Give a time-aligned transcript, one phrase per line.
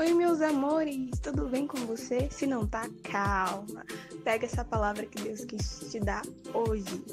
[0.00, 2.26] Oi, meus amores, tudo bem com você?
[2.30, 3.84] Se não tá, calma.
[4.24, 6.22] Pega essa palavra que Deus quis te dar
[6.54, 7.04] hoje.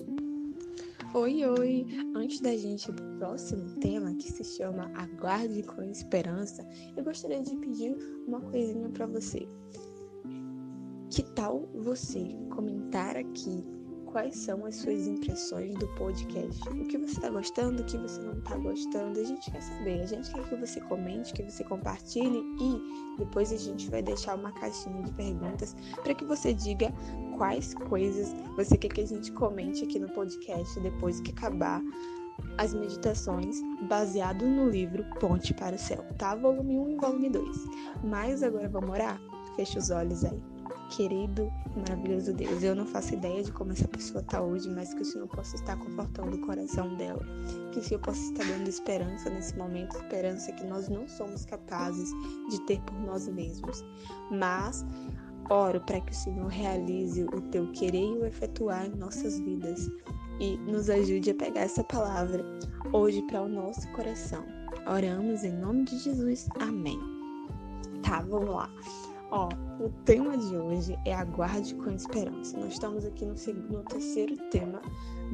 [1.13, 1.86] Oi, oi!
[2.15, 6.65] Antes da gente ir próximo tema, que se chama Aguarde com Esperança,
[6.96, 7.94] eu gostaria de pedir
[8.26, 9.46] uma coisinha para você.
[11.10, 13.65] Que tal você comentar aqui
[14.08, 16.67] quais são as suas impressões do podcast.
[16.70, 20.02] O que você está gostando, o que você não está gostando, a gente quer saber.
[20.02, 24.35] A gente quer que você comente, que você compartilhe e depois a gente vai deixar
[24.35, 26.94] uma caixinha de perguntas para que você diga
[27.38, 31.82] quais coisas você quer que a gente comente aqui no podcast depois que acabar
[32.58, 36.35] as meditações baseado no livro Ponte para o Céu, tá?
[36.35, 37.58] Volume 1 e volume 2.
[38.04, 39.20] Mas agora vamos orar?
[39.55, 40.57] Fecha os olhos aí.
[40.90, 44.94] Querido e maravilhoso Deus, eu não faço ideia de como essa pessoa está hoje, mas
[44.94, 47.26] que o Senhor possa estar confortando o coração dela,
[47.72, 52.10] que o Senhor possa estar dando esperança nesse momento, esperança que nós não somos capazes
[52.50, 53.84] de ter por nós mesmos.
[54.32, 54.86] Mas
[55.50, 59.90] oro para que o Senhor realize o teu querer e o efetuar em nossas vidas
[60.40, 62.43] e nos ajude a pegar essa palavra
[62.93, 64.43] hoje para o nosso coração.
[64.88, 66.47] Oramos em nome de Jesus.
[66.59, 66.99] Amém.
[68.03, 68.69] Tá, vamos lá.
[69.30, 72.58] Ó, o tema de hoje é aguarde com esperança.
[72.58, 74.81] Nós estamos aqui no, segundo, no terceiro tema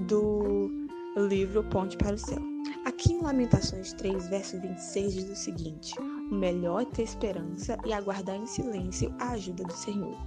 [0.07, 2.41] do livro Ponte para o Céu.
[2.85, 5.93] Aqui em Lamentações 3, verso 26, diz o seguinte:
[6.31, 10.17] O melhor é ter esperança e aguardar em silêncio a ajuda do Senhor.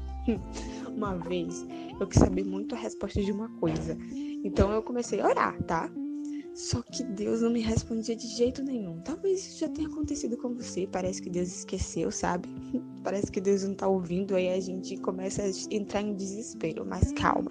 [0.88, 1.66] Uma vez
[1.98, 3.96] eu quis saber muito a resposta de uma coisa,
[4.44, 5.90] então eu comecei a orar, tá?
[6.56, 8.98] Só que Deus não me respondia de jeito nenhum.
[9.02, 10.86] Talvez isso já tenha acontecido com você.
[10.86, 12.48] Parece que Deus esqueceu, sabe?
[13.04, 14.34] Parece que Deus não tá ouvindo.
[14.34, 16.86] Aí a gente começa a entrar em desespero.
[16.86, 17.50] Mas calma.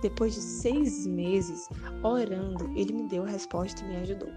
[0.00, 1.68] Depois de seis meses
[2.04, 4.28] orando, ele me deu a resposta e me ajudou.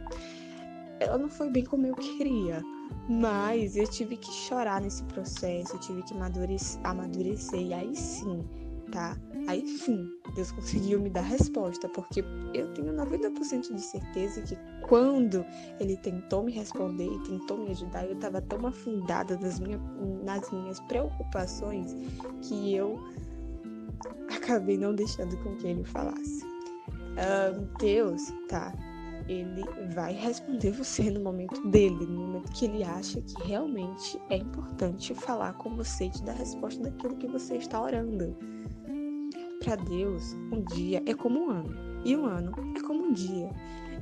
[0.99, 2.63] Ela não foi bem como eu queria.
[3.07, 5.75] Mas eu tive que chorar nesse processo.
[5.75, 6.15] Eu tive que
[6.83, 7.61] amadurecer.
[7.61, 8.43] E aí sim
[8.91, 9.17] tá?
[9.47, 12.23] Aí sim, Deus conseguiu me dar resposta, porque
[12.53, 14.57] eu tenho 90% de certeza que
[14.87, 15.45] quando
[15.79, 19.79] ele tentou me responder e tentou me ajudar, eu estava tão afundada nas, minha,
[20.23, 21.95] nas minhas preocupações
[22.41, 22.99] que eu
[24.35, 26.43] acabei não deixando com que ele falasse.
[26.43, 28.73] Uh, Deus, tá?
[29.29, 29.63] Ele
[29.93, 35.13] vai responder você no momento dele, no momento que ele acha que realmente é importante
[35.13, 38.35] falar com você e te dar resposta daquilo que você está orando.
[39.63, 43.51] Para Deus, um dia é como um ano, e um ano é como um dia.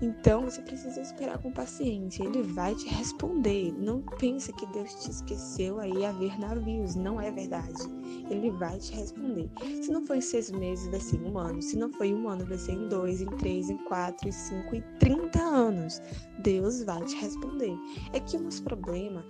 [0.01, 3.73] Então você precisa esperar com paciência, ele vai te responder.
[3.77, 7.81] Não pense que Deus te esqueceu aí a ver navios, não é verdade.
[8.29, 9.49] Ele vai te responder.
[9.81, 11.61] Se não foi seis meses, vai ser um ano.
[11.61, 14.75] Se não foi um ano, vai ser em dois, em três, em quatro, em cinco,
[14.75, 16.01] em trinta anos.
[16.39, 17.75] Deus vai te responder.
[18.13, 19.25] É que o nosso problema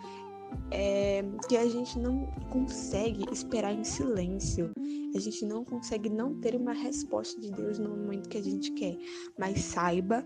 [0.72, 4.72] é que a gente não consegue esperar em silêncio.
[5.16, 8.72] A gente não consegue não ter uma resposta de Deus no momento que a gente
[8.74, 8.98] quer.
[9.38, 10.26] Mas saiba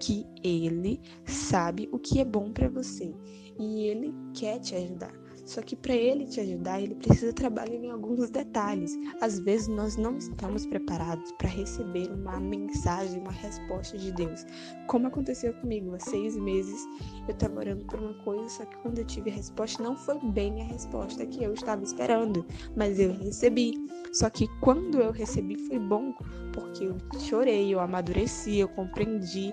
[0.00, 3.14] que Ele sabe o que é bom para você
[3.58, 5.19] e Ele quer te ajudar.
[5.46, 8.96] Só que para ele te ajudar, ele precisa trabalhar em alguns detalhes.
[9.20, 14.44] Às vezes nós não estamos preparados para receber uma mensagem, uma resposta de Deus.
[14.86, 16.80] Como aconteceu comigo, há seis meses
[17.28, 20.18] eu estava orando por uma coisa, só que quando eu tive a resposta, não foi
[20.30, 22.44] bem a resposta que eu estava esperando,
[22.76, 23.74] mas eu recebi.
[24.12, 26.12] Só que quando eu recebi foi bom,
[26.52, 29.52] porque eu chorei, eu amadureci, eu compreendi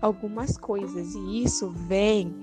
[0.00, 2.34] algumas coisas e isso vem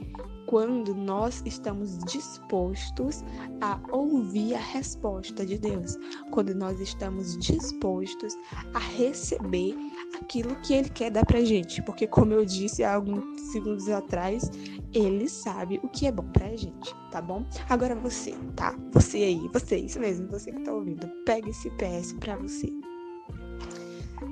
[0.45, 3.23] quando nós estamos dispostos
[3.61, 5.97] a ouvir a resposta de Deus,
[6.31, 8.35] quando nós estamos dispostos
[8.73, 9.75] a receber
[10.19, 14.49] aquilo que Ele quer dar pra gente, porque, como eu disse há alguns segundos atrás,
[14.93, 17.45] Ele sabe o que é bom pra gente, tá bom?
[17.69, 18.75] Agora você, tá?
[18.93, 22.71] Você aí, você, isso mesmo, você que tá ouvindo, pega esse PS pra você.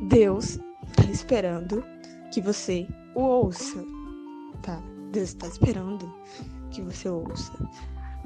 [0.08, 0.58] Deus
[0.96, 1.84] tá esperando
[2.32, 3.84] que você o ouça,
[4.62, 4.93] tá?
[5.14, 6.12] Deus está esperando
[6.72, 7.54] que você ouça.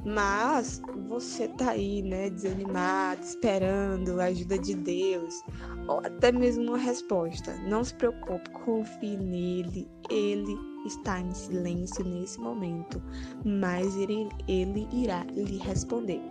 [0.06, 5.44] Mas você tá aí, né, desanimado, esperando a ajuda de Deus,
[5.88, 7.54] ou até mesmo uma resposta.
[7.68, 9.89] Não se preocupe, confie nele.
[10.10, 13.01] Ele está em silêncio nesse momento,
[13.44, 16.22] mas ele, ele irá lhe responder.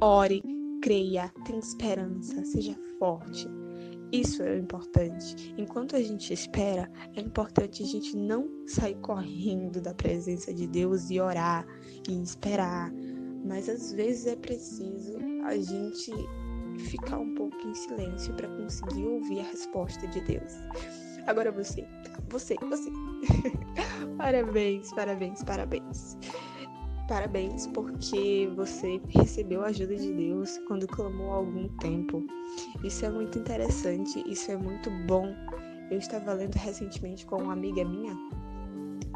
[0.00, 0.42] Ore,
[0.82, 3.46] creia, tenha esperança, seja forte.
[4.12, 5.54] Isso é importante.
[5.58, 11.10] Enquanto a gente espera, é importante a gente não sair correndo da presença de Deus
[11.10, 11.66] e orar
[12.08, 12.92] e esperar.
[13.44, 16.12] Mas às vezes é preciso a gente
[16.88, 20.52] ficar um pouco em silêncio para conseguir ouvir a resposta de Deus.
[21.26, 21.84] Agora você,
[22.28, 22.90] você, você.
[24.16, 26.16] parabéns, parabéns, parabéns.
[27.08, 32.24] Parabéns porque você recebeu a ajuda de Deus quando clamou há algum tempo.
[32.82, 35.32] Isso é muito interessante, isso é muito bom.
[35.90, 38.12] Eu estava lendo recentemente com uma amiga minha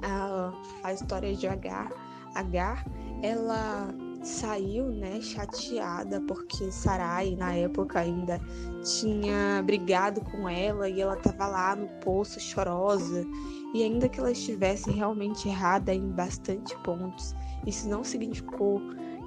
[0.02, 0.52] a,
[0.84, 1.90] a história de Agar.
[2.34, 2.84] Agar,
[3.22, 8.40] ela saiu, né, chateada porque Sarai na época ainda
[8.82, 13.26] tinha brigado com ela e ela estava lá no poço chorosa.
[13.74, 17.34] E ainda que ela estivesse realmente errada em bastante pontos,
[17.66, 18.80] isso não significou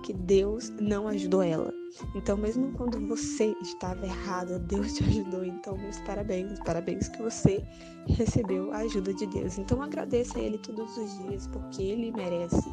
[0.03, 1.73] que Deus não ajudou ela.
[2.15, 5.45] Então, mesmo quando você estava errada, Deus te ajudou.
[5.45, 7.63] Então, meus parabéns, parabéns que você
[8.07, 9.57] recebeu a ajuda de Deus.
[9.57, 12.69] Então, agradeça a Ele todos os dias, porque Ele merece.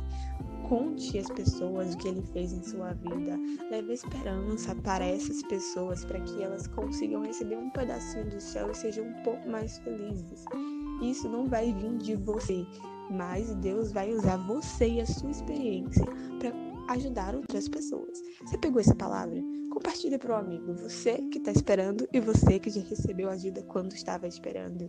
[0.70, 3.36] Conte às pessoas o que ele fez em sua vida.
[3.72, 8.76] Leve esperança para essas pessoas, para que elas consigam receber um pedacinho do céu e
[8.76, 10.44] sejam um pouco mais felizes.
[11.02, 12.64] Isso não vai vir de você,
[13.10, 16.04] mas Deus vai usar você e a sua experiência
[16.38, 16.52] para
[16.94, 18.22] ajudar outras pessoas.
[18.40, 19.42] Você pegou essa palavra?
[19.72, 20.72] Compartilha para o amigo.
[20.74, 24.86] Você que está esperando e você que já recebeu ajuda quando estava esperando.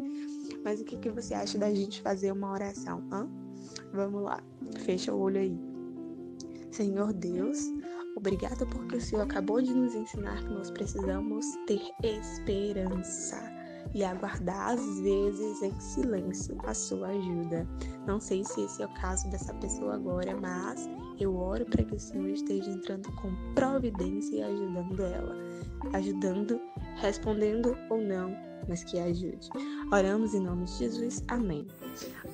[0.63, 3.03] Mas o que, que você acha da gente fazer uma oração?
[3.11, 3.27] Hã?
[3.91, 4.43] Vamos lá.
[4.85, 5.70] Fecha o olho aí.
[6.71, 7.59] Senhor Deus,
[8.15, 13.51] obrigada porque o Senhor acabou de nos ensinar que nós precisamos ter esperança
[13.93, 17.67] e aguardar às vezes em silêncio a sua ajuda.
[18.07, 20.89] Não sei se esse é o caso dessa pessoa agora, mas
[21.19, 25.35] eu oro para que o Senhor esteja entrando com providência e ajudando ela,
[25.93, 26.61] ajudando,
[26.95, 28.33] respondendo ou não,
[28.67, 29.49] mas que ajude.
[29.91, 31.23] Oramos em nome de Jesus.
[31.27, 31.67] Amém.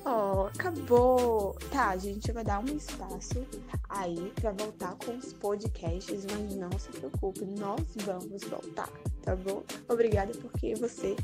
[0.04, 1.56] Ó, oh, acabou.
[1.70, 3.46] Tá, a gente vai dar um espaço
[3.88, 8.90] aí para voltar com os podcasts, mas não se preocupe, nós vamos voltar,
[9.22, 9.62] tá bom?
[9.88, 11.16] Obrigada porque você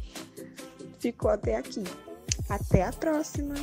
[0.99, 1.85] ficou até aqui.
[2.49, 3.55] Até a próxima!